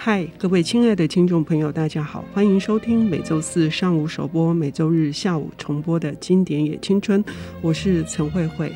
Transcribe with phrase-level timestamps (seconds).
[0.00, 7.22] 嗨，各位亲爱的听众朋友，大家好，欢迎收听每周四上午首播、每周日下午重播的经典也青春，
[7.60, 8.72] 我是陈慧慧。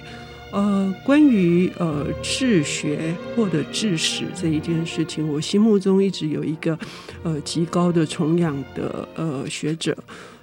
[0.50, 6.77] 呃，关于呃治学或者治史这一件事情，我心目中一直有一个
[7.23, 9.96] 呃极高的崇仰的呃学者，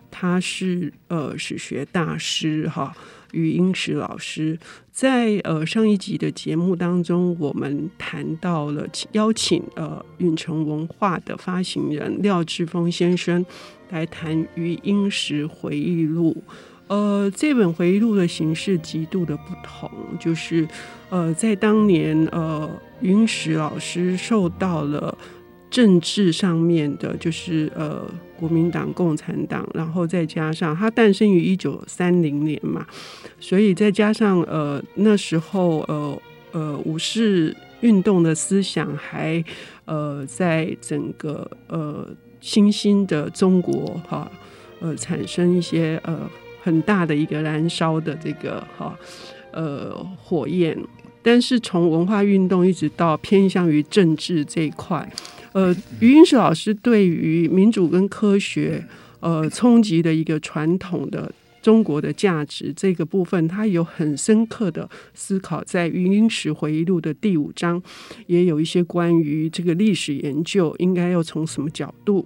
[0.09, 2.96] 他是呃史学大师哈。
[3.32, 4.57] 余英时老师
[4.92, 13.46] 在呃上一集的节目当中，我们谈到了邀请呃运城文化的发行人廖志峰先生
[13.89, 16.36] 来谈余英时回忆录。
[16.88, 20.68] 呃，这本回忆录的形式极度的不同，就是
[21.10, 22.69] 呃在当年呃
[23.02, 25.18] 余英时老师受到了。
[25.71, 28.04] 政治上面的，就是呃，
[28.39, 32.88] 国民党、共产党，然后再加上他诞生于一九三零年嘛，
[33.39, 36.22] 所以再加上呃那时候呃
[36.53, 39.44] 呃五四运动的思想还
[39.83, 42.08] 呃在整个呃
[42.39, 44.31] 新兴的中国哈
[44.80, 46.30] 呃产生一些呃
[46.63, 48.97] 很大的一个燃烧的这个哈
[49.52, 50.78] 呃火焰，
[51.22, 55.06] 但是从文化运动一直到偏向于政治这一块。
[55.53, 58.86] 呃，余英时老师对于民主跟科学，
[59.19, 65.64] 呃，冲击的一个传统的中国的价值这个部分，他有很深刻的思考。
[65.64, 67.81] 在余英时回忆录的第五章，
[68.28, 72.25] 也有一些关于这个历史研究应该要从什么角度，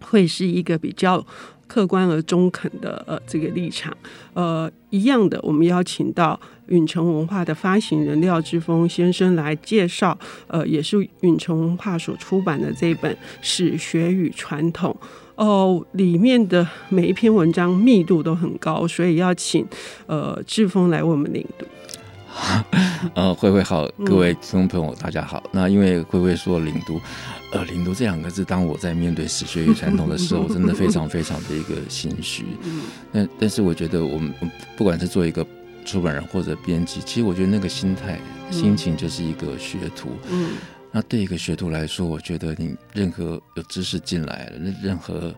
[0.00, 1.24] 会是一个比较。
[1.68, 3.92] 客观而中肯的呃这个立场，
[4.34, 6.38] 呃一样的，我们邀请到
[6.68, 10.16] 允城文化的发行人廖志峰先生来介绍，
[10.46, 14.96] 呃也是允城文化所出版的这本《史学与传统》
[15.34, 19.66] 哦，里面的每一篇文章密度都很高，所以要请
[20.06, 21.66] 呃志峰来我们领读。
[23.14, 25.42] 呃，慧慧好，各位听众朋友大家好。
[25.50, 27.00] 那因为慧慧说领读。
[27.56, 32.44] 呃，零度这两个字，当我在面对史学与传统的时候，真的非常非常的一个心虚。
[33.10, 34.34] 但但是我觉得，我们
[34.76, 35.46] 不管是做一个
[35.84, 40.10] 出版人或者编辑，其实我觉得那个心态、心情就是一个学徒。
[40.30, 40.50] 嗯，
[40.92, 45.34] 那对一个学徒来说，我觉得你任何有知识进来了，那任何。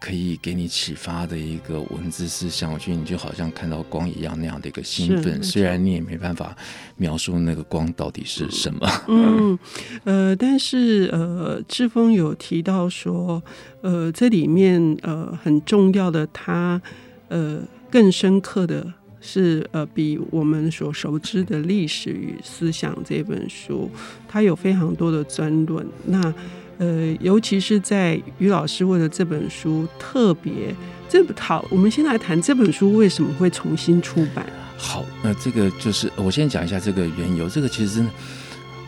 [0.00, 5.42] 可以给你启发的一个文字思想，我觉得你就好像看到光一样那样的一个兴奋。
[5.42, 6.56] 虽然你也没办法
[6.96, 8.88] 描述那个光到底是什么。
[9.08, 9.58] 嗯，
[10.04, 13.42] 呃，但是呃，志峰有提到说，
[13.80, 16.80] 呃，这里面呃很重要的，他
[17.28, 17.60] 呃
[17.90, 18.86] 更深刻的
[19.20, 23.90] 是呃比我们所熟知的历史与思想这本书，
[24.28, 25.84] 它有非常多的专论。
[26.06, 26.32] 那
[26.78, 30.72] 呃，尤其是在于老师为了这本书特别，
[31.08, 34.46] 这好，我们先来谈这本书为什么会重新出版。
[34.76, 37.48] 好，那这个就是我先讲一下这个缘由。
[37.48, 38.10] 这个其实真的，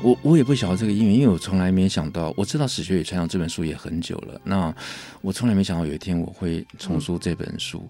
[0.03, 4.72] 我我也不晓得这个因缘，因为我从来没想到，我知道《史学与传扬》这本书也很久了，那
[5.21, 7.83] 我从来没想到有一天我会重出这本书。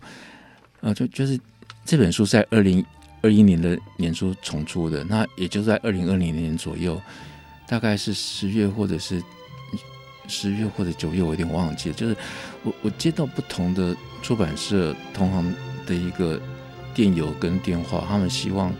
[0.81, 1.39] 嗯、呃，就就是
[1.85, 2.83] 这本书在二零
[3.21, 6.99] 二一年的年初重出的，那也就在二零二零年左右，
[7.69, 9.23] 大概是十月或者是。
[10.31, 11.95] 十月或者九月，我有点忘记了。
[11.95, 12.17] 就是
[12.63, 15.55] 我我接到不同的出版社同行
[15.85, 16.41] 的一个
[16.95, 18.73] 电邮跟电话，他们希望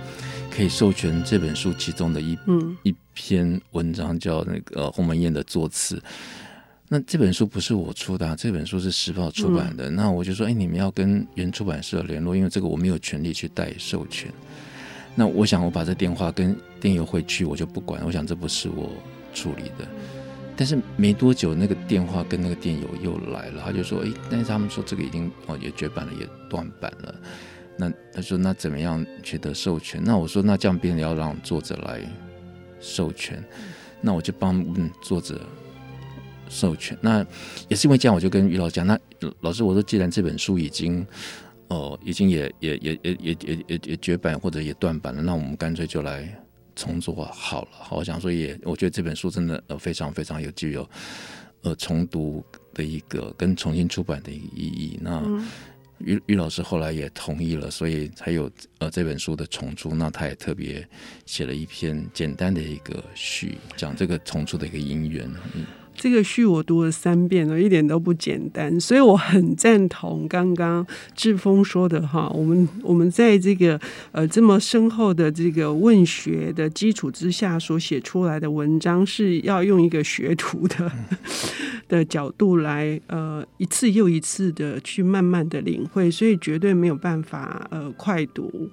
[0.51, 6.01] 可以授权这本书其中的一、嗯、一篇文章，叫那个《鸿门宴》的作词。
[6.93, 9.89] 那这本书不是我出的，啊，这本书是时报出版的。
[9.89, 14.29] 嗯、那我就说，哎，你们要跟原出版社联络，因为这个我没有权利去代授权。
[15.15, 18.03] 那我想，我把这电话跟电邮回去，我就不管。
[18.05, 18.91] 我想，这不是我
[19.33, 19.87] 处理的。
[20.61, 27.15] 但是没多久，那个电话跟那个电邮又来了，他就说：“诶，但是他们说这个已经哦也绝版了，也断版了。”
[27.79, 32.03] 那他说：“那怎么样取得授权？”那我说：“那这样变得要让作者来
[32.79, 33.43] 授权。”
[34.03, 35.41] 那我就帮问作者
[36.51, 36.95] 授权。
[37.01, 37.25] 那
[37.67, 39.01] 也是因为这样，我就跟余老师讲：“那
[39.41, 41.07] 老师，我说既然这本书已经
[41.69, 46.39] 哦已经也也也也也也也也绝版或者也断版了，那我们干脆就来。”
[46.75, 50.89] 重做好了，好，我想说也，我觉得这本书真的呃非常非常有具有
[51.63, 52.45] 呃重读
[52.75, 54.99] 的一个跟重新出版的一个意义。
[55.03, 55.23] 那
[55.99, 59.95] 余余老师后来也同意了，所以才有呃这本书的重出。
[59.95, 60.89] 那他也特别
[61.27, 65.31] 写了一篇简单的一个序，讲这个重出的一个因缘。
[65.55, 65.67] 嗯。
[66.01, 72.27] 这个序我读了三遍了，一点都不简单，所以我很赞同刚刚志峰说的哈。
[72.31, 73.79] 我们我们在这个
[74.11, 80.91] 呃这么深厚的这个问学的基础之下所写出来的文章，是要用一个学徒的
[81.87, 88.71] 的角度来呃一次又一次的去慢慢的领会，所以绝对没有办法呃快读。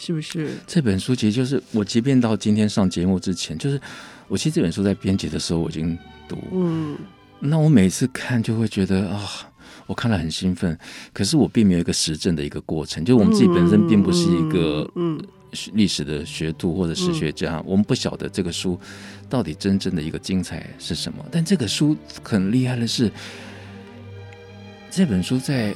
[0.00, 0.50] 是不是？
[0.64, 3.80] 这本书其实就是我，即便到今天上节目之前，就是
[4.28, 5.98] 我其实这本书在编辑的时候我已经
[6.28, 6.96] 读，嗯，
[7.40, 9.50] 那我每次看就会觉得啊。
[9.86, 10.78] 我看了很兴奋，
[11.14, 13.02] 可是我并没有一个实证的一个过程。
[13.02, 15.18] 就我们自己本身并不是一个嗯
[15.72, 18.78] 历史的学徒或者史学家，我们不晓得这个书
[19.30, 21.24] 到底真正的一个精彩是什么。
[21.32, 23.10] 但这个书很厉害的是，
[24.90, 25.74] 这本书在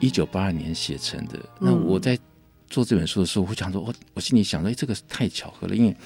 [0.00, 1.38] 一九八二年写成的。
[1.60, 2.18] 那我在
[2.68, 5.96] 做这本书的时候，我想说，我我心里想说，哎，这个太巧合了，因为。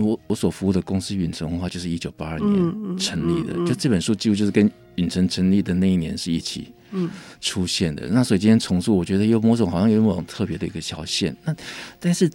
[0.00, 6.72] 我我所服务的公司远程文化就是一九八二年成立的，就这本书几乎就是跟远程成立的那一年是一起
[7.40, 8.08] 出现的。
[8.08, 11.36] 那所以今天重塑，我觉得有某种好像有某种特别的一个小线。
[11.44, 11.54] 那
[11.98, 12.30] 但是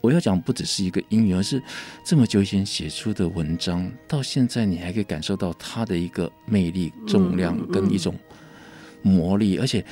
[0.00, 1.62] 我要讲不只是一个因缘，而是
[2.04, 8.14] 这么久以前写出的文章，到现在你还可以感受到它的一个魅力、重量跟一种
[9.00, 9.84] 魔力，而且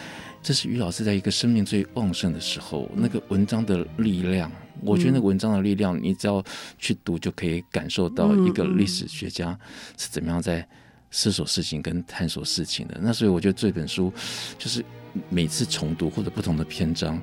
[0.43, 4.51] 这是于老师在一个生命最旺盛的时候，那个文章的力量。
[4.85, 6.43] 我觉得那个文章的力量，你只要
[6.77, 9.57] 去读，就可以感受到一个历史学家
[9.97, 10.67] 是怎么样在
[11.13, 12.99] 思索事情跟探索事情的。
[13.01, 14.13] 那所以我觉得这本书，
[14.59, 14.85] 就是
[15.29, 17.21] 每次重读或者不同的篇章，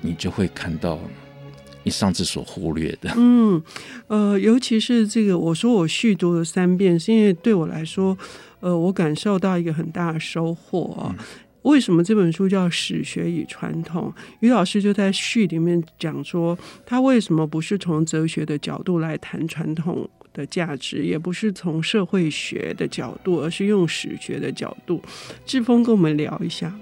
[0.00, 0.98] 你就会看到
[1.82, 3.12] 你上次所忽略的。
[3.14, 3.62] 嗯，
[4.06, 8.16] 呃，尤其是这个，我说我续读了三遍，是因为对我来说，
[8.60, 11.14] 呃，我感受到一个很大的收获啊。
[11.18, 11.24] 嗯
[11.62, 14.12] 为什么这本书叫《史学与传统》？
[14.40, 25.00] 于老师就在序里面讲说，他为什么不是从哲学的角度来谈传统的价值，也不是从社会学的角度，而是用史学的角度。
[25.46, 26.74] 志峰跟我们聊一下。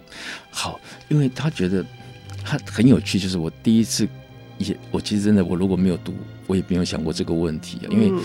[0.50, 1.84] 好，因为他觉得
[2.42, 4.08] 他很有趣，就是我第一次
[4.56, 6.14] 也，我其实真的，我如果没有读，
[6.46, 8.22] 我也没有想过这个问题，因为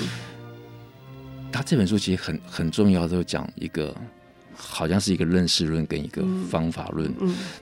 [1.51, 3.93] 他这本书其实很很重要，都讲一个。
[4.55, 7.13] 好像是一个认识论跟一个方法论，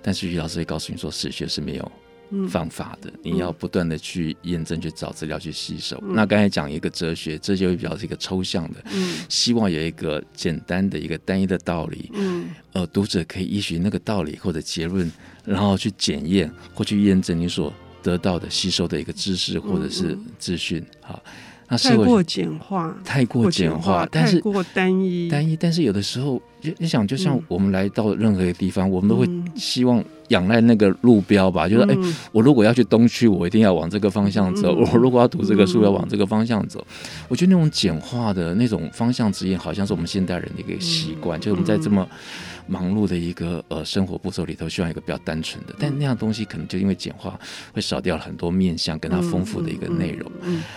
[0.01, 1.92] 但是于老师会告诉你说，史学是没有
[2.50, 5.98] 方法的，嗯、你要不断的去验证、去找资料、去吸收。
[6.01, 15.12] 嗯、那刚才讲一个哲学，这就会比较是一个抽象的，嗯、希望有一个简单的一个单一的道理，嗯、呃，读者可以依循那个道理或者结论，
[15.45, 21.22] 然后去检验或去验证你所得到的、吸收的一个知识或者是资讯，好。
[21.68, 25.56] 太过简化，太过简化，但是太过单一，单一。
[25.56, 26.42] 但是有的时候，
[26.77, 36.80] 你想，就像我们来到任何一个地方，嗯、我们都会希望仰赖那个路标吧，嗯、就是哎、欸，我如果要去东区，我一定要往这个方向走；嗯、 我如果要读这个书，要往这个方向走。
[36.80, 42.07] 嗯、我觉得那种简化的那种方向指引，好像是我们现代人的一个习惯，嗯、就是我们在这么。
[42.68, 47.39] 忙碌的一个呃生活步骤里头，需要一个比较单纯的，但那样东西可能就因为简化，
[47.74, 50.31] 会少掉了很多面向跟它丰富的一个内容。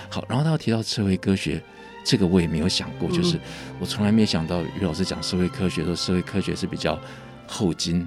[0.08, 1.62] 好，然后他提到社会科学，
[2.04, 3.38] 这个我也没有想过，就是
[3.78, 6.98] 我从来没想到于老师讲社会科学，说社会科学是比较
[7.46, 8.06] 后今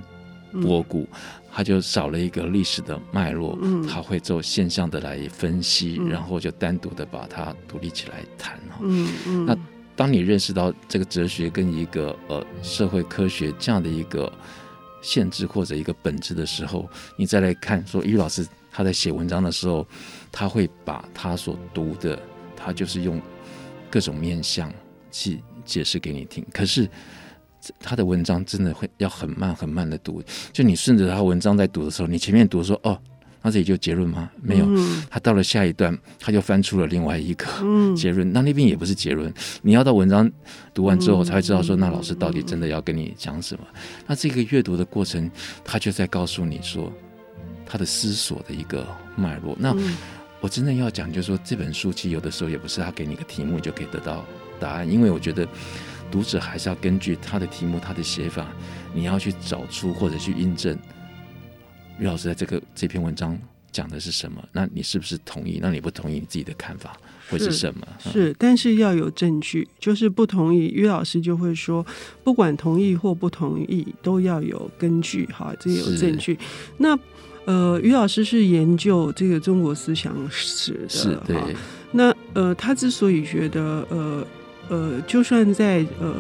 [0.62, 1.08] 波古，
[1.52, 8.60] 他就少了一个历史的脉络，他会做现象的来分析，然后就单独的把它独立起来谈。
[8.82, 9.58] 嗯嗯，那。
[10.00, 14.32] 当你认识到这个哲学跟一个呃社会科学这样的一个
[15.02, 19.86] 限制或者一个本质的时候，你再来看说，于老师他在写文章的时候，
[20.32, 22.18] 他会把他所读的，
[22.56, 23.22] 他就是用
[23.90, 24.74] 各种面向
[25.12, 26.48] 去解释给你听。
[26.54, 26.90] 可是
[27.78, 30.24] 他的文章真的会要很慢很慢的读，
[30.54, 32.98] 就你顺着他文章在读的时候，你前面读说哦。
[33.42, 34.30] 那这里就结论吗？
[34.42, 34.68] 没有，
[35.10, 37.46] 他到了下一段，他就翻出了另外一个
[37.96, 38.32] 结论。
[38.34, 40.30] 那那边也不是结论，你要到文章
[40.74, 43.64] 读完之后才会知道说，那老师到底真的要跟你讲什么。
[44.06, 45.32] 那这个阅读的过程，
[45.64, 46.92] 他就在告诉你说，
[47.66, 49.56] 他的思索的一个脉络。
[49.58, 49.74] 那
[50.42, 54.26] 我真的要讲，就是说这本书其实有的时候也不是他给你个题目就可以得到
[54.60, 55.48] 答案，因为我觉得
[56.12, 58.48] 读者还是要根据他的题目、他的写法，
[58.94, 60.78] 你要去找出或者去印证。
[62.00, 63.38] 于老师在这个这篇文章
[63.72, 64.44] 讲的是什么？
[64.52, 65.60] 那你是不是同意？
[65.62, 66.98] 那你不同意，你自己的看法
[67.30, 67.88] 会是什么？
[68.00, 70.68] 是，是，但是要有证据，就是不同意。
[70.70, 71.86] 于老师就会说，
[72.24, 75.26] 不管同意或不同意，都要有根据。
[75.28, 76.38] 哈，这有证据。
[76.78, 76.98] 那
[77.46, 81.38] 呃，于老师是研究这个中国思想史的，是对。
[81.92, 84.28] 那呃，他之所以觉得呃
[84.70, 86.16] 呃，就算在呃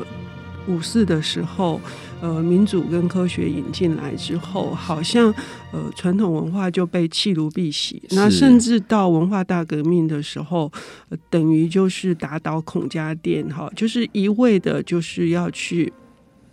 [0.70, 1.82] 五四的时候。
[2.22, 5.34] 呃，民主跟科学引进来之后，好像
[5.72, 7.98] 呃传统文化就被弃如敝屣。
[8.10, 10.70] 那甚至到文化大革命的时候，
[11.08, 15.94] 呃、等于就是打倒孔家店，哈，就是一味的就是要去，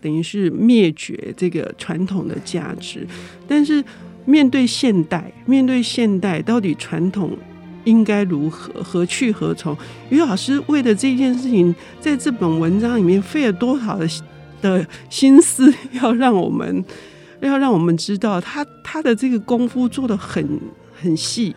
[0.00, 3.04] 等于是灭绝这个传统的价值。
[3.48, 3.84] 但是
[4.24, 7.36] 面对现代，面对现代，到底传统
[7.86, 9.74] 应该如何，何去何从？
[10.10, 14.06] 于老师为了这件事情，在这本文章里面费了多少的？
[14.62, 16.82] 的心思要让我们，
[17.40, 20.58] 要让我们知道他他的这个功夫做得很
[20.98, 21.54] 很细，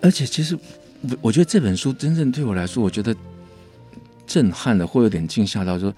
[0.00, 0.58] 而且其实
[1.02, 3.14] 我我觉得这本书真正对我来说，我觉得
[4.26, 5.92] 震撼的，会有点惊吓到说，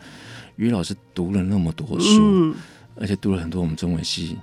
[0.56, 2.54] 于老师读了那么多书，嗯、
[2.96, 4.36] 而且读了很多我们中文系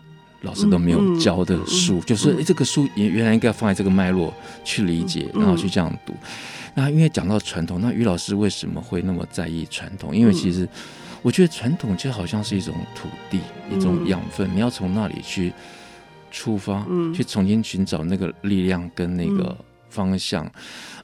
[0.47, 6.13] 老师都没有教的书，就是、欸、这个书也原来应该放在这个脉络去理解，然后去这样读。
[6.13, 6.19] 嗯、
[6.73, 10.15] 那因为讲到传统，那于老师为什么会那么在意传统？
[10.15, 10.67] 因为其实
[11.21, 15.53] 我觉得传统就好像是一种土地，一种养分，你要从那里去。
[16.29, 16.85] 出发，
[17.15, 19.57] 去重新寻找那个力量跟那个
[19.89, 20.45] 方向。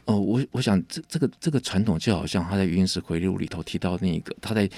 [0.04, 4.70] 哦、我我想这这个这个传统就好像他在《云石回路》里头提到那个他在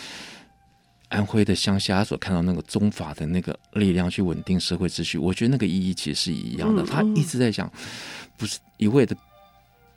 [1.15, 5.17] 安徽的乡下所看到那个宗法的那个力量去稳定社会秩序。
[5.17, 6.83] 我觉得那个意义其实是一样的。
[6.83, 7.71] 他一直在讲，
[8.37, 9.15] 不是一味的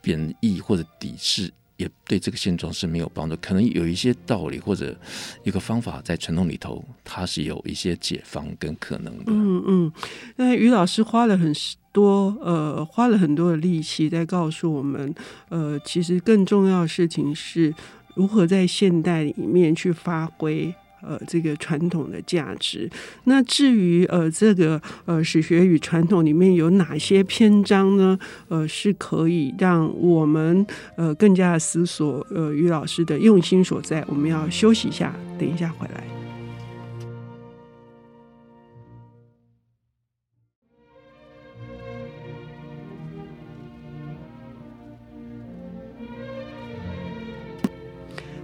[0.00, 1.52] 贬义或者抵制。
[1.78, 4.98] 也对这个现状是没有帮助，可能有一些道理或者
[5.44, 9.26] 一个方法在传统里头，它是有一些解放跟可能的。
[9.28, 9.92] 嗯嗯，
[10.34, 11.54] 那于老师花了很
[11.92, 15.14] 多呃，花了很多的力气在告诉我们，
[15.50, 17.72] 呃，其实更重要的事情是
[18.16, 20.74] 如何在现代里面去发挥。
[21.02, 22.90] 呃，这个传统的价值。
[23.24, 28.18] 那至于呃，这个呃，史学与传统里面有哪些篇章呢？
[28.48, 34.04] 呃，是可以让我们呃更加思索呃于老师的用心所在。
[34.08, 36.17] 我们要休息一下，等一下回来。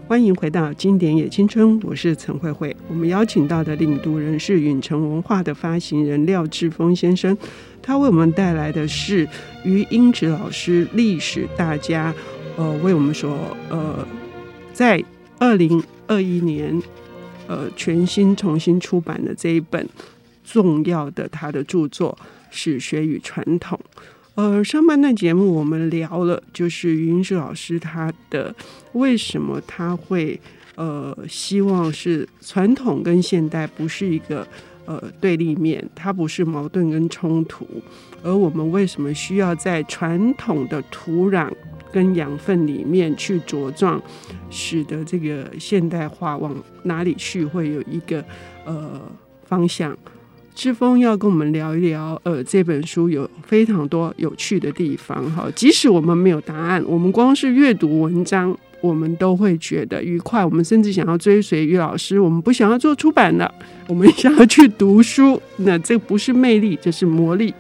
[0.07, 2.77] 欢迎回到《经典也青春》，我是陈慧慧。
[2.89, 7.35] 我们邀请到的领读人是允晨文化的发行人廖志峰先生，
[7.81, 9.27] 他为我们带来的是
[9.65, 12.15] 于英直老师历史大家，
[12.59, 14.07] 呃，为我们所呃，
[14.75, 15.03] 在
[15.39, 16.83] 二零二一年
[17.47, 19.89] 呃全新重新出版的这一本
[20.45, 22.17] 重要的他的著作
[22.51, 23.81] 《史学与传统》。
[24.37, 28.53] 呃，上半段节目我们聊了，就是于英直老师他的
[28.95, 30.41] 为什么他会
[30.75, 34.45] 呃希望是传统跟现代不是一个
[34.87, 37.65] 呃对立面，它不是矛盾跟冲突，
[38.25, 41.49] 而我们为什么需要在传统的土壤
[41.93, 44.03] 跟养分里面去茁壮，
[44.51, 48.25] 使得这个现代化往哪里去会有一个
[48.65, 49.01] 呃
[49.45, 49.97] 方向。
[50.55, 55.29] 志峰要跟我们聊一聊，呃，这本书有非常多有趣的地方。
[55.33, 60.45] 哈，即使我们没有答案，我们光是阅读文章，我们都会觉得愉快。
[60.45, 63.53] 我们甚至想要追随于老师，我们不想要做出版的，
[63.89, 65.43] 我们想要去读书。
[65.57, 67.53] 那这不是魅力，这是魔力。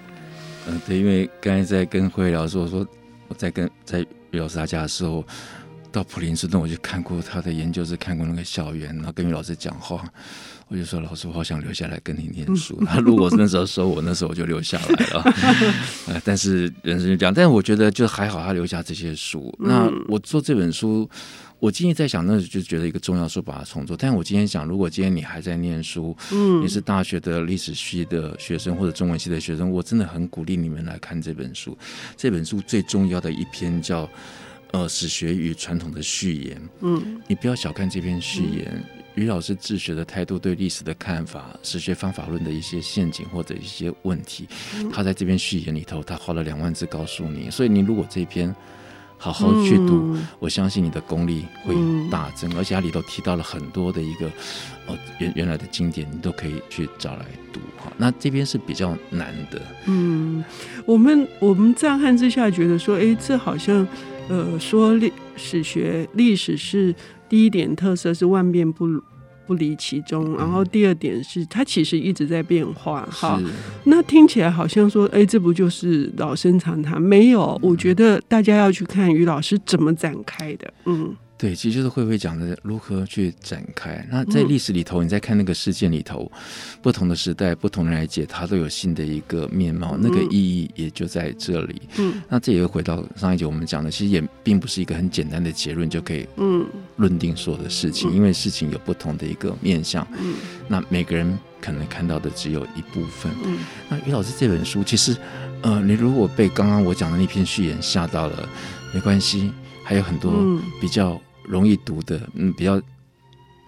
[0.68, 2.86] 嗯、对，因为刚才在跟慧聊说，我说
[3.26, 5.24] 我在跟在于老师他家的时候，
[5.90, 10.04] 到普林斯顿，我就看过他的研究室，看过那个校园，然后跟于老师讲话。
[10.68, 12.82] 我就说，老师，我好想留下来跟你念书。
[12.86, 15.22] 他如果那时候收我，那时候我就留下来了。
[16.08, 17.32] 呃，但是人生就这样。
[17.32, 19.54] 但是我觉得就还好，他留下这些书。
[19.58, 21.08] 那我做这本书，
[21.58, 23.94] 我今天在想，那就觉得一个重要书把它重做。
[23.94, 31.76] 但是我今天想，如果今天你还在念书，嗯，你是大学的历史系的学生或者中文系的学生，我真的很鼓励你们来看这本书。
[32.16, 34.08] 这本书最重要的一篇叫
[34.72, 36.56] 呃《史学与传统的序言》。
[36.80, 38.82] 嗯，你不要小看这篇序言。
[39.14, 44.48] 于老师治学的态度，对历史的看法，史学方法论的一些陷阱或者一些问题，
[44.92, 47.50] 他在这篇序言里头，他花了两万字告诉你。
[47.50, 48.54] 所以你如果这篇
[49.16, 51.74] 好好去读，嗯、我相信你的功力会
[52.10, 52.50] 大增。
[52.52, 54.26] 嗯、而且它里头提到了很多的一个
[54.86, 57.92] 哦原原来的经典，你都可以去找来读哈。
[57.96, 59.62] 那这边是比较难的。
[59.86, 60.44] 嗯，
[60.84, 63.86] 我们我们乍看之下觉得说，哎，这好像
[64.28, 66.92] 呃说历史学历史是。
[67.28, 68.86] 第一点特色是万变不
[69.46, 73.06] 不离其宗，然后第二点是它其实一直在变化。
[73.10, 73.40] 哈，
[73.84, 77.00] 那听起来好像说，哎，这不就是老生常谈？
[77.00, 80.72] 没有，我觉得大家要去看于老师怎么展开的。
[80.86, 81.14] 嗯。
[81.44, 84.02] 对，其实就是慧慧讲的如何去展开。
[84.10, 86.32] 那在历史里头，你在看那个事件里头，
[86.80, 91.82] 不同的时代，不同人来解，它都有新的一个面貌，那个意义也就在这里。
[91.98, 96.64] 嗯，那这也会回到上一节我们讲的，其实也并不是一个很简单的结论就可以嗯
[96.96, 100.06] 论定所有的事情，因为事情有不同的一个面向。
[100.18, 100.36] 嗯，
[100.66, 103.30] 那每个人可能看到的只有一部分。
[103.44, 103.58] 嗯，
[103.90, 105.14] 那于老师这本书，其实
[105.60, 108.48] 呃，你如果被刚刚我讲的那篇序言吓到了，
[108.94, 109.52] 没关系。
[109.86, 110.32] 还有很多
[110.80, 112.80] 比较容易读的，嗯，比较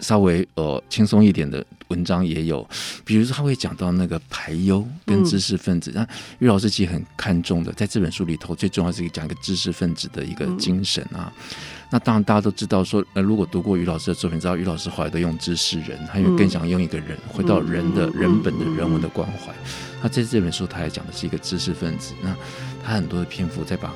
[0.00, 2.68] 稍微呃轻松一点的文章也有，
[3.04, 6.08] 比如说他会讲到那个排忧跟知识分子，那、嗯、
[6.40, 11.32] 于老师其实很看重的，在这本书里头最重要是讲一个知识分子的一个精神啊。
[11.34, 11.56] 嗯、
[11.92, 19.54] 那当然大家都知道说，呃，如果读过于老师的作品，知道于老师后来都用知识人，他又更想用一个人回到人的人本的人文的关怀。
[20.02, 22.36] 那在这本书他还讲的是一个知识分子，那
[22.84, 23.90] 他很多的篇幅在把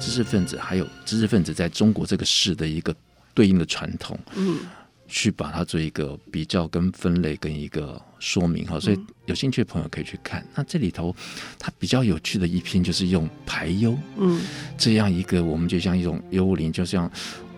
[0.00, 2.92] 知识分子还有知识分子在中国这个市的一个
[3.34, 4.60] 对应的传统，嗯。
[5.06, 10.44] 去把它做一个比较跟分类跟一个说明哈，所以有兴趣的朋友可以去看。
[10.54, 11.14] 那这里头
[11.58, 14.40] 它比较有趣的一篇就是用排忧，嗯，
[14.78, 17.08] 这样一个我们就像一种幽灵，就像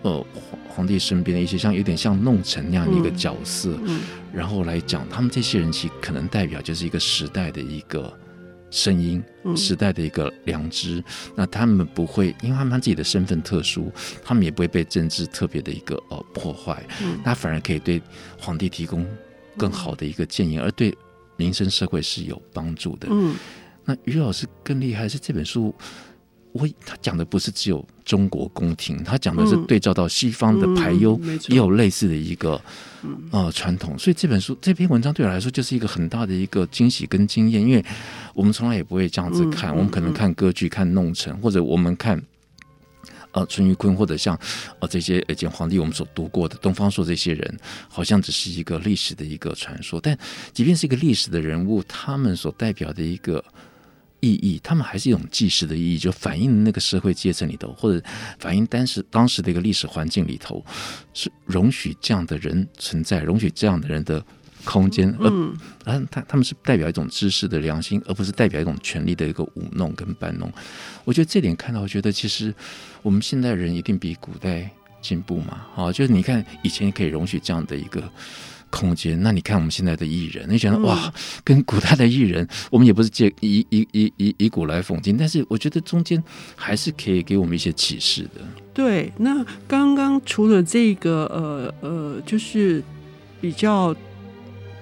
[0.01, 4.01] 呃皇皇帝身边的一些像有点像弄臣那样的一个角色，嗯，
[4.33, 8.13] 然后来讲他们这些人其实可能代表就是一个时代的一个。
[8.69, 9.23] 声音
[9.55, 11.03] 时代的一个良知，嗯、
[11.35, 13.91] 那他们不会，因为他们自己的身份特殊，
[14.23, 18.01] 他们也不会被政治特别的一个呃破坏，嗯、那反而可以对
[18.37, 19.07] 皇帝提供
[19.55, 20.95] 更好的一个建议，嗯、而对
[21.35, 23.07] 民生社会是有帮助的。
[23.09, 23.35] 嗯，
[23.85, 25.73] 那于老师更厉害是这本书。
[26.57, 32.59] 会，他讲的不是只有中国宫廷，他讲的是对照到西方的排忧，也有类似的一个
[33.31, 33.97] 呃传统。
[33.97, 37.85] 所以这本书这篇文章对我来说就是一个很大的一个惊喜跟经验，因为
[38.33, 42.21] 我们从来也不会这样子看，我们可能看歌剧、看弄臣，或者我们看
[43.31, 44.39] 呃淳于髡，或者像
[44.79, 47.59] 呃这些以前皇帝我们所读过的东方朔这些人，
[47.89, 49.99] 好像只是一个历史的一个传说。
[50.01, 50.17] 但
[50.53, 53.43] 即便是一个历史的人物，他们所代表的一个。
[54.19, 58.03] 意义，他们还是一种纪实的意义，就反映那个社会阶层里头，或者
[58.39, 60.65] 反映当时当时的一个历史环境里头，
[61.13, 64.23] 是容许这样的人存在，容许这样的人的
[64.65, 65.29] 空间，而
[65.85, 70.51] 而他他们是代表一种知识的良心，而不是代表一种权力的一个舞弄跟搬弄。
[71.05, 72.53] 我觉得这点看到，我觉得其实
[73.01, 74.69] 我们现代人一定比古代
[75.01, 75.65] 进步嘛。
[75.75, 78.03] 哦，就是你看以前可以容许这样的一个。
[78.69, 81.11] 空间，那你看我们现在的艺人，你觉得哇，
[81.41, 86.21] 跟古代的艺人，我们也不是借以以以以以古来讽今，但是我觉得中间
[86.53, 88.41] 还是可以给我们一些启示的。
[88.73, 92.83] 对，那刚刚除了这个呃呃，就是
[93.39, 93.95] 比较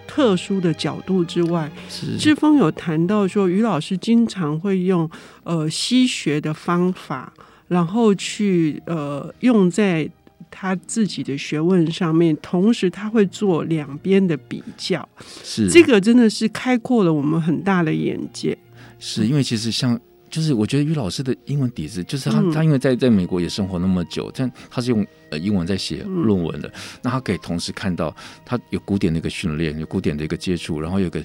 [0.08, 5.08] 特殊的角度之外，是志峰有谈到说，于老师经常会用
[5.44, 7.32] 呃西学的方法，
[7.68, 10.10] 然后去呃用在。
[10.58, 15.06] 他自己的学问上面，同时他会做两边的比较，
[15.44, 18.58] 是这个真的是开阔了我们很大的眼界。
[18.98, 20.00] 是因为其实像。
[20.36, 26.70] 就是我觉得于老师的英文底子，就是他他因为在在美国也生活那么久，但他是用呃英文在写论文的，
[27.02, 31.24] 那他可以同时看到他有古典的一个训练，有古典的一个接触，然后有个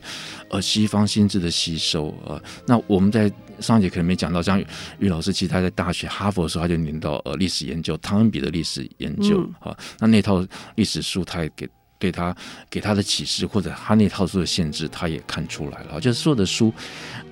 [0.49, 2.42] 呃西方心智的吸收啊、呃。
[2.68, 4.62] 那我们在上一节可能没讲到，像
[5.01, 10.46] 于老师其实他在大学哈佛的时候他就念到呃历史研究，汤恩比的历史研究啊、呃，那那套
[10.77, 11.68] 历史书他也给。
[12.01, 12.35] 对他
[12.69, 16.01] 给他的启示，或者他那套书的限制，他也看出来了。
[16.01, 16.73] 就是所有的书，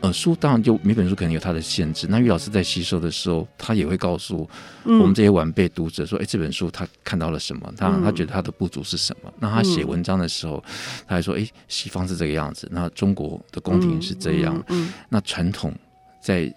[0.00, 2.06] 呃，书当然就每本书可能有它的限制。
[2.08, 4.48] 那于老师在吸收的时候，他也会告诉
[4.84, 7.72] 我们这些晚辈读者说：“哎、嗯，这本书他看到了什么？
[7.76, 10.62] 他他觉得他的不足是什么？”那他写文章的时候，
[11.06, 14.62] 他还说：“哎，西方是这个样子，那中国的宫廷是这样，
[15.08, 15.74] 那传统
[16.20, 16.54] 在。”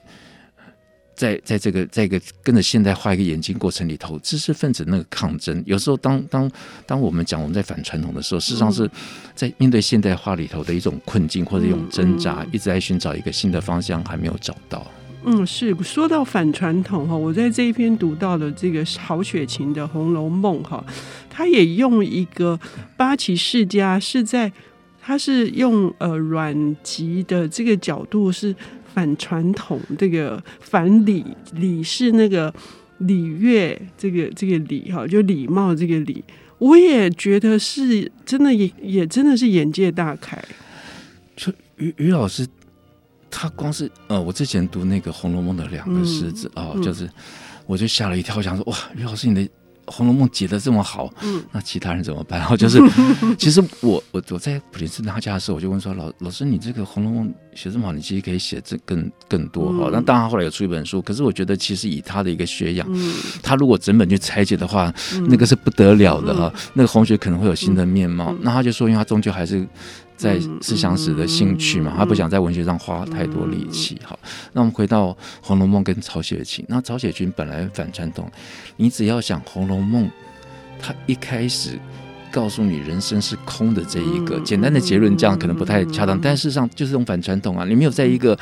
[1.22, 6.50] 在在这个在一个跟着现代化一个演进过程里头，知识分子那个抗争，有时候当当
[6.88, 8.90] 当我们讲我们在反传统的时候，事实上是
[9.36, 14.84] 在面对现代化里头的一种困境或者一种挣扎，一直在寻找一个新的方向，还没有找到。
[15.24, 20.84] 嗯，是说到反传统哈，我在这一篇读到的这个曹雪芹的《红楼梦》哈，
[21.30, 22.60] 他也用一个
[22.98, 24.52] 八旗世家是在，
[25.00, 28.56] 他是用呃阮籍的这个角度是。
[28.94, 32.54] 反传统，这个反礼礼是那个
[33.00, 36.24] 礼乐，这个这个礼哈，就礼貌这个礼，
[36.58, 40.44] 我也觉得是真的也，也也真的是眼界大开。
[41.36, 42.48] 就于于老师，
[43.30, 47.10] 他光是呃，我之前读那个《红楼梦》的两个诗子啊，就是
[47.66, 49.50] 我就吓了一跳，我想说哇，于老师你的。
[49.94, 52.40] 《红楼梦》解的这么好，嗯，那其他人怎么办？
[52.40, 52.80] 然后就是，
[53.38, 62.88] 其实我我我在普林斯顿他家的时候，我就问说：“老老师，你这个《红楼梦》写这么好，你其实可以写这更更多哈。”那当然后来有出一本书，可是我觉得其实以他的一个学养，
[63.44, 64.94] 他如果整本去拆解的话，
[65.28, 66.54] 那个是不得了的哈。
[66.74, 68.36] 那个红学可能会有新的面貌。
[68.42, 69.68] 那他就说，因为他终究还是。
[70.18, 74.00] 在思想史的兴趣嘛，他不想在文学上花太多力气。
[74.04, 74.20] 好，
[74.54, 75.08] 那我们回到
[75.42, 76.64] 《红楼梦》跟曹雪芹。
[76.68, 78.32] 那曹雪芹本来反传统，
[78.78, 80.06] 你只要想《红楼梦》，
[80.80, 81.80] 他一开始
[82.32, 86.20] 告诉你人生是空的这一个简单的结论，这样可能不太恰当。
[86.20, 88.38] 但事实上就是这种反传统啊，你没有在一个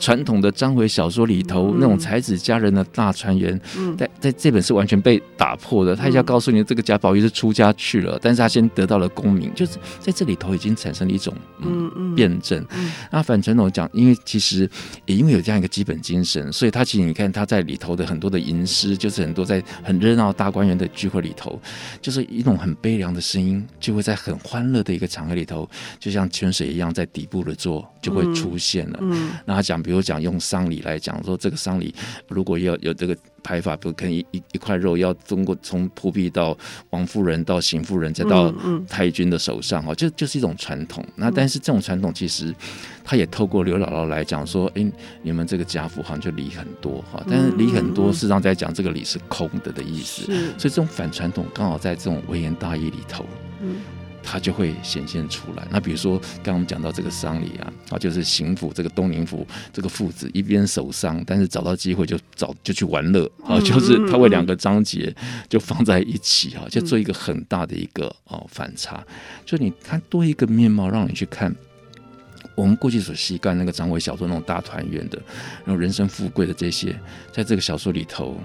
[0.00, 3.60] 传统的章回小说里头那种才子佳人的大团圆，
[3.96, 5.94] 在在这本是完全被打破的。
[5.94, 12.64] 他一下告诉你，这个贾宝玉是出家去了，但是他先得到了功名，就是在这里头已经产生了一种嗯辩证。
[13.10, 14.68] 那反传统讲，因为其实
[15.06, 21.60] 也因为有这样一个基本精神，所以他其实你看他在里头的很多的吟诗，就是很多在很热闹大观园的聚会里头，
[22.00, 25.68] 就是一种很悲凉的声音，就会在很欢乐的一个场合里头，
[25.98, 28.98] 就像泉水一样，在底部的座就会出现了。
[29.02, 31.94] 嗯，那他讲，比如讲用丧礼来讲，说这个丧礼
[32.28, 33.16] 如果要有这个。
[33.44, 36.56] 排法，比如可能一一一块肉要通过从仆婢到
[36.90, 38.52] 王夫人到邢夫人再到
[38.88, 41.04] 太君的手上哈，就就是一种传统。
[41.14, 42.52] 那但是这种传统其实，
[43.04, 44.84] 他也透过刘姥姥来讲说，哎，
[45.22, 50.24] 你们这个贾府好像就礼很多哈，但是礼很多，事实上在讲这个礼是空的的意思。
[50.24, 53.26] 所以这种反传统刚好在这种微言大义里头。
[54.24, 55.66] 它就会显现出来。
[55.70, 65.14] 那比如说，刚刚我们讲到这个丧礼啊，啊，就是邢府这个东宁府这个父子一边守丧，但是找到机会就找就去玩乐啊，就是他为两个章节
[65.48, 69.04] 就放在一起啊，就做一个很大的一个哦反差。
[69.44, 71.54] 就你看多一个面貌，让你去看
[72.54, 75.20] 我们过去所习惯那个章回小说那种大团圆的，
[75.64, 76.98] 然后人生富贵的这些，
[77.32, 78.36] 在这个小说里头，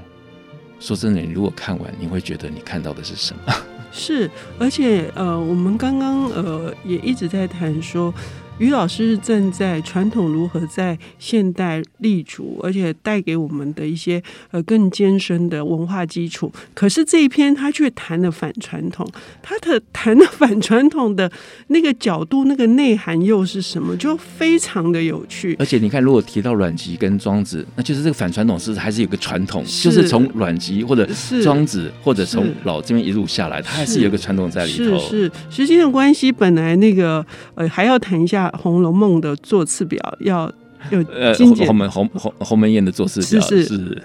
[0.80, 3.54] 说真的，你如果看完，你会觉得你看到的是什么？
[3.92, 8.14] 是，而且呃，我们刚刚呃也一直在谈说。
[8.60, 16.52] 于老师正在传统如何在现代立足，而且带给我们的一些呃更艰深的文化基础。
[16.74, 19.10] 可是这一篇他却谈了反传统，
[19.42, 21.32] 他的谈的反传统的
[21.68, 23.96] 那个角度、那个内涵又是什么？
[23.96, 25.56] 就非常的有趣。
[25.58, 31.08] 而且你看，如果提到阮籍跟庄子，那就是这个反传统是还是有个传统，就是从阮籍或者
[31.42, 35.00] 庄子或者从老这边一路下来，他还是有个传统在里头。
[35.00, 38.49] 是，是，时间的关系，本来那个呃还要谈一下。
[38.58, 40.52] 《红楼梦》的座次表要
[40.92, 44.02] 有呃，鸿门鸿鸿鸿门宴的座次表是，是。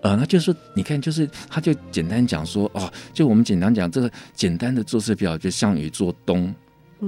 [0.00, 6.54] 呃，那就是说，你看，就是他就简单讲说哦，就我们简单讲这个简单的座次表，就项羽坐东，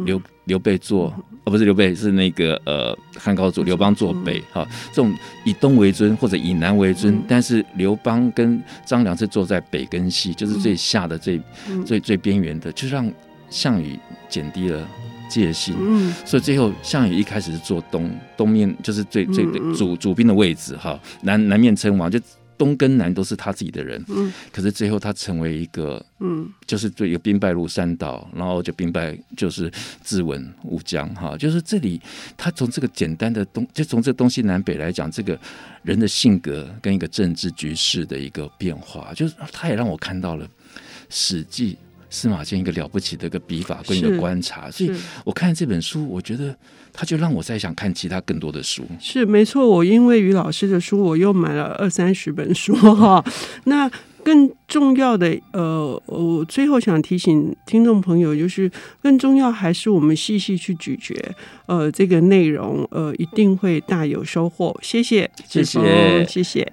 [0.05, 1.07] 刘刘备坐，
[1.45, 5.11] 哦不是刘备是那个呃汉高祖刘邦坐北哈，这种
[5.43, 11.41] 以东为尊或者以南为尊，但是刘邦跟张良是坐在北跟西，就是最下的最
[11.87, 13.11] 最最边缘的，就让
[13.49, 14.87] 项羽减低了。
[15.29, 22.19] 戒心，嗯，所以最后项羽一开始是坐东东面，就是最最主主兵的位置哈，南南面称王，就
[22.57, 29.71] 东跟南都是他自己的人，嗯，可是最后他成为一个，嗯，就是对一个兵败如山倒，然后就兵败就是
[30.03, 32.01] 自刎乌江哈，就是这里
[32.37, 35.39] 他从这个简单的东，就从这东西南北来讲，这个
[35.83, 40.45] 人的性格跟一个政治局势的一个变化，就是他也让我看到了
[41.09, 41.75] 《史记》。
[42.11, 44.91] 司马迁一个了不起的一个笔法跟一个观察，所以
[45.25, 46.55] 我看这本书，我觉得
[46.93, 48.83] 他就让我再想看其他更多的书。
[49.01, 53.25] 是没错，我因为于老师的书，我又买了二三十本书哈。
[53.65, 53.91] 那
[54.25, 58.71] 更重要的，呃，我最后想提醒听众朋友，就是
[59.03, 61.15] 更重要还是我们细细去咀嚼，
[61.67, 64.79] 呃，这个内容，呃，一定会大有收获。
[64.83, 66.73] 谢谢，谢谢，谢谢。